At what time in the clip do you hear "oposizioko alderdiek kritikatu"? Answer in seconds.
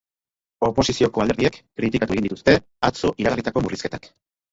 0.67-2.15